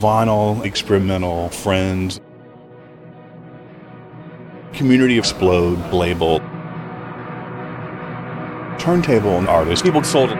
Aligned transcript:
Vinyl, 0.00 0.64
experimental, 0.64 1.50
friends. 1.50 2.20
Community 4.72 5.18
Explode 5.18 5.92
label. 5.92 6.38
Turntable 8.78 9.36
and 9.36 9.46
artists. 9.46 9.82
People 9.82 10.02
sold 10.02 10.30
it. 10.30 10.38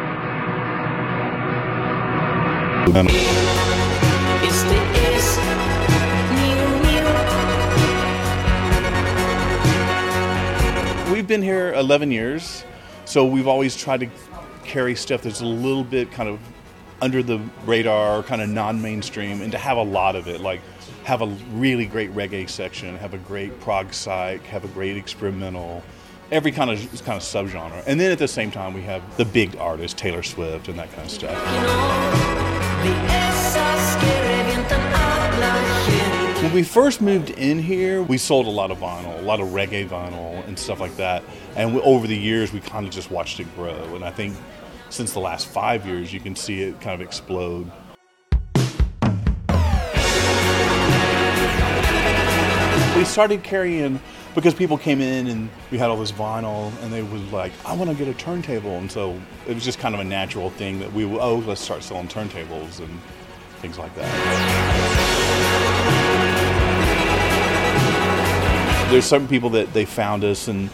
Is 4.46 4.64
det 4.64 4.82
is 5.12 5.38
new 6.32 6.64
new 11.04 11.12
We've 11.12 11.26
been 11.26 11.42
here 11.42 11.74
11 11.74 12.10
years, 12.10 12.64
so 13.04 13.26
we've 13.26 13.46
always 13.46 13.76
tried 13.76 14.00
to 14.00 14.08
carry 14.64 14.94
stuff 14.94 15.20
that's 15.20 15.42
a 15.42 15.44
little 15.44 15.84
bit 15.84 16.10
kind 16.10 16.30
of 16.30 16.40
under 17.02 17.22
the 17.22 17.40
radar, 17.64 18.22
kind 18.22 18.42
of 18.42 18.48
non-mainstream, 18.48 19.40
and 19.42 19.52
to 19.52 19.58
have 19.58 19.76
a 19.76 19.82
lot 19.82 20.16
of 20.16 20.28
it. 20.28 20.40
Like 20.40 20.60
have 21.04 21.22
a 21.22 21.26
really 21.52 21.86
great 21.86 22.14
reggae 22.14 22.48
section, 22.48 22.96
have 22.98 23.14
a 23.14 23.18
great 23.18 23.58
prog 23.60 23.92
psych, 23.92 24.42
have 24.44 24.64
a 24.64 24.68
great 24.68 24.96
experimental, 24.96 25.82
every 26.30 26.52
kind 26.52 26.70
of 26.70 26.78
kind 27.04 27.16
of 27.16 27.22
subgenre. 27.22 27.82
And 27.86 27.98
then 27.98 28.12
at 28.12 28.18
the 28.18 28.28
same 28.28 28.50
time, 28.50 28.74
we 28.74 28.82
have 28.82 29.02
the 29.16 29.24
big 29.24 29.56
artists, 29.56 29.98
Taylor 29.98 30.22
Swift, 30.22 30.68
and 30.68 30.78
that 30.78 30.92
kind 30.92 31.06
of 31.06 31.10
stuff. 31.10 32.40
When 36.42 36.52
we 36.54 36.62
first 36.62 37.00
moved 37.00 37.30
in 37.30 37.58
here, 37.58 38.02
we 38.02 38.16
sold 38.16 38.46
a 38.46 38.50
lot 38.50 38.70
of 38.70 38.78
vinyl, 38.78 39.18
a 39.18 39.22
lot 39.22 39.40
of 39.40 39.48
reggae 39.48 39.86
vinyl 39.86 40.46
and 40.48 40.58
stuff 40.58 40.80
like 40.80 40.96
that. 40.96 41.22
And 41.54 41.74
we, 41.74 41.80
over 41.82 42.06
the 42.06 42.16
years, 42.16 42.52
we 42.52 42.60
kind 42.60 42.86
of 42.86 42.92
just 42.92 43.10
watched 43.10 43.40
it 43.40 43.54
grow. 43.54 43.94
And 43.94 44.04
I 44.04 44.10
think 44.10 44.36
since 44.90 45.12
the 45.12 45.20
last 45.20 45.46
five 45.46 45.86
years, 45.86 46.12
you 46.12 46.20
can 46.20 46.36
see 46.36 46.62
it 46.62 46.80
kind 46.80 47.00
of 47.00 47.06
explode. 47.06 47.70
We 52.96 53.04
started 53.04 53.42
carrying 53.42 54.00
because 54.34 54.52
people 54.52 54.76
came 54.76 55.00
in 55.00 55.26
and 55.28 55.48
we 55.70 55.78
had 55.78 55.88
all 55.88 55.96
this 55.96 56.12
vinyl, 56.12 56.70
and 56.82 56.92
they 56.92 57.02
was 57.02 57.22
like, 57.32 57.52
"I 57.64 57.72
want 57.74 57.88
to 57.90 57.96
get 57.96 58.08
a 58.08 58.14
turntable," 58.14 58.76
and 58.76 58.90
so 58.90 59.18
it 59.48 59.54
was 59.54 59.64
just 59.64 59.78
kind 59.78 59.94
of 59.94 60.00
a 60.00 60.04
natural 60.04 60.50
thing 60.50 60.80
that 60.80 60.92
we 60.92 61.04
oh, 61.04 61.36
let's 61.46 61.60
start 61.60 61.82
selling 61.82 62.08
turntables 62.08 62.80
and 62.80 63.00
things 63.60 63.78
like 63.78 63.94
that. 63.94 65.20
there's 68.90 69.04
certain 69.04 69.28
people 69.28 69.50
that 69.50 69.72
they 69.72 69.84
found 69.84 70.24
us 70.24 70.48
and 70.48 70.68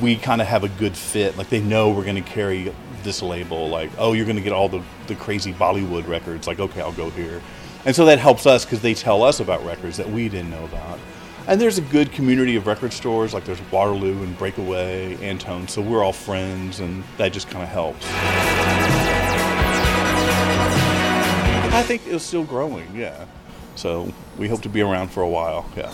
we 0.00 0.16
kind 0.16 0.40
of 0.40 0.46
have 0.46 0.64
a 0.64 0.70
good 0.70 0.96
fit 0.96 1.36
like 1.36 1.50
they 1.50 1.60
know 1.60 1.90
we're 1.90 2.02
going 2.02 2.16
to 2.16 2.22
carry 2.22 2.72
this 3.02 3.22
label 3.22 3.68
like 3.68 3.90
oh 3.98 4.12
you're 4.12 4.24
going 4.24 4.36
to 4.36 4.42
get 4.42 4.52
all 4.52 4.68
the, 4.68 4.82
the 5.06 5.14
crazy 5.14 5.52
bollywood 5.52 6.06
records 6.06 6.46
like 6.46 6.60
okay 6.60 6.80
i'll 6.80 6.92
go 6.92 7.10
here. 7.10 7.42
And 7.84 7.96
so 7.96 8.04
that 8.04 8.20
helps 8.20 8.46
us 8.46 8.64
because 8.64 8.80
they 8.80 8.94
tell 8.94 9.24
us 9.24 9.40
about 9.40 9.64
records 9.64 9.96
that 9.96 10.08
we 10.08 10.28
didn't 10.28 10.50
know 10.50 10.64
about. 10.64 11.00
And 11.48 11.60
there's 11.60 11.78
a 11.78 11.82
good 11.82 12.12
community 12.12 12.54
of 12.54 12.68
record 12.68 12.92
stores 12.92 13.34
like 13.34 13.44
there's 13.44 13.60
waterloo 13.72 14.22
and 14.22 14.38
breakaway 14.38 15.16
antone 15.20 15.66
so 15.66 15.82
we're 15.82 16.04
all 16.04 16.12
friends 16.12 16.78
and 16.78 17.02
that 17.16 17.32
just 17.32 17.50
kind 17.50 17.64
of 17.64 17.68
helps 17.68 18.06
i 21.74 21.82
think 21.84 22.02
it's 22.06 22.24
still 22.24 22.44
growing 22.44 22.94
yeah. 22.94 23.26
So 23.74 24.12
we 24.38 24.48
hope 24.48 24.62
to 24.62 24.68
be 24.68 24.82
around 24.82 25.08
for 25.08 25.22
a 25.22 25.28
while 25.28 25.68
yeah 25.76 25.92